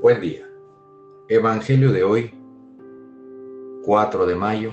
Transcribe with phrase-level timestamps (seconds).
[0.00, 0.48] Buen día.
[1.28, 2.30] Evangelio de hoy,
[3.84, 4.72] 4 de mayo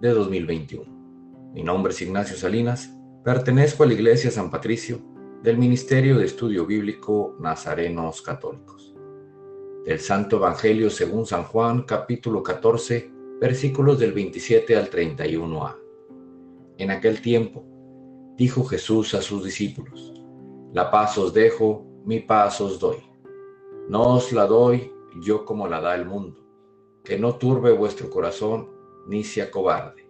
[0.00, 1.52] de 2021.
[1.54, 2.92] Mi nombre es Ignacio Salinas,
[3.22, 4.98] pertenezco a la Iglesia San Patricio
[5.44, 8.96] del Ministerio de Estudio Bíblico Nazarenos Católicos.
[9.84, 15.76] Del Santo Evangelio según San Juan, capítulo 14, versículos del 27 al 31a.
[16.78, 17.64] En aquel tiempo,
[18.36, 20.12] dijo Jesús a sus discípulos,
[20.72, 23.13] La paz os dejo, mi paz os doy.
[23.88, 26.40] No os la doy yo como la da el mundo,
[27.04, 28.70] que no turbe vuestro corazón
[29.06, 30.08] ni se acobarde.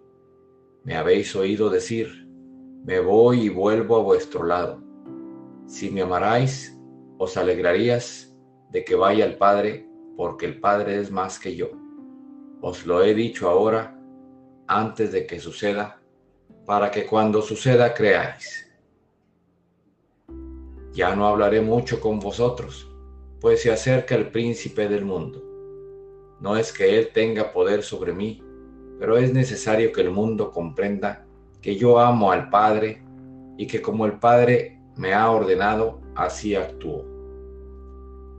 [0.83, 2.25] Me habéis oído decir,
[2.85, 4.81] me voy y vuelvo a vuestro lado.
[5.65, 6.79] Si me amarais,
[7.17, 8.33] os alegrarías
[8.69, 9.85] de que vaya al Padre,
[10.15, 11.71] porque el Padre es más que yo.
[12.61, 13.99] Os lo he dicho ahora,
[14.67, 16.01] antes de que suceda,
[16.65, 18.71] para que cuando suceda creáis.
[20.93, 22.89] Ya no hablaré mucho con vosotros,
[23.45, 25.39] pues se acerca el príncipe del mundo.
[26.39, 28.43] No es que él tenga poder sobre mí,
[28.97, 31.27] pero es necesario que el mundo comprenda
[31.61, 33.03] que yo amo al Padre
[33.55, 37.05] y que como el Padre me ha ordenado, así actúo.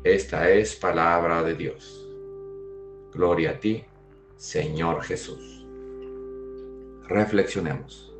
[0.03, 2.05] Esta es palabra de Dios.
[3.13, 3.85] Gloria a ti,
[4.35, 5.65] Señor Jesús.
[7.07, 8.13] Reflexionemos.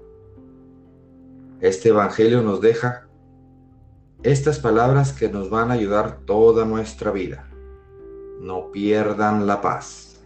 [1.61, 3.06] Este Evangelio nos deja
[4.27, 7.49] estas palabras que nos van a ayudar toda nuestra vida.
[8.41, 10.21] No pierdan la paz.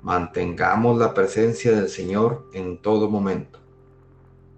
[0.00, 3.58] Mantengamos la presencia del Señor en todo momento.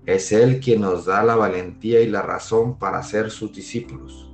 [0.05, 4.30] Es Él quien nos da la valentía y la razón para ser sus discípulos.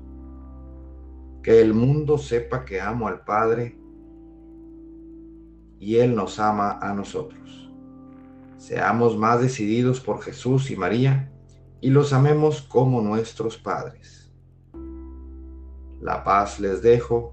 [1.41, 3.79] Que el mundo sepa que amo al Padre
[5.79, 7.71] y Él nos ama a nosotros.
[8.57, 11.31] Seamos más decididos por Jesús y María
[11.81, 14.24] y los amemos como nuestros padres.
[16.05, 17.33] La paz les dejo,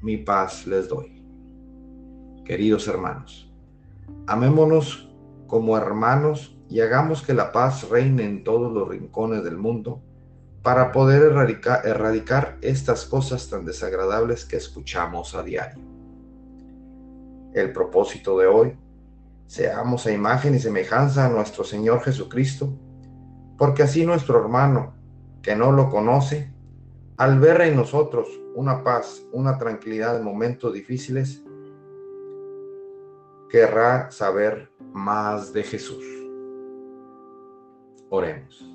[0.00, 1.22] mi paz les doy.
[2.46, 3.52] Queridos hermanos,
[4.26, 5.12] amémonos
[5.46, 10.00] como hermanos y hagamos que la paz reine en todos los rincones del mundo
[10.62, 15.84] para poder erradicar, estas cosas tan desagradables que escuchamos a diario.
[17.52, 18.78] El propósito de hoy,
[19.46, 22.72] seamos a imagen y semejanza a nuestro Señor Jesucristo,
[23.58, 24.94] porque así nuestro hermano,
[25.42, 26.50] que no lo conoce,
[27.20, 31.44] al ver en nosotros una paz, una tranquilidad en momentos difíciles,
[33.50, 36.02] querrá saber más de Jesús.
[38.08, 38.66] Oremos.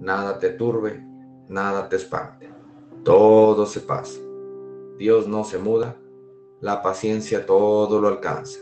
[0.00, 1.00] Nada te turbe,
[1.48, 2.50] nada te espante.
[3.04, 4.18] Todo se pasa.
[4.98, 5.96] Dios no se muda,
[6.60, 8.58] la paciencia todo lo alcanza.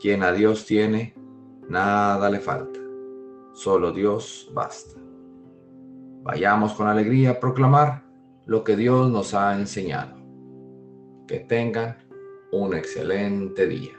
[0.00, 1.14] Quien a Dios tiene,
[1.68, 2.80] nada le falta
[3.52, 4.98] solo Dios basta.
[6.22, 8.11] Vayamos con alegría a proclamar
[8.46, 10.16] lo que Dios nos ha enseñado.
[11.26, 11.96] Que tengan
[12.50, 13.92] un excelente día.